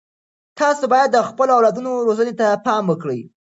تاسو 0.59 0.83
باید 0.93 1.09
د 1.11 1.17
خپلو 1.29 1.51
اولادونو 1.57 1.91
روزنې 2.07 2.33
ته 2.39 2.47
پام 2.65 2.83
وکړئ. 2.87 3.21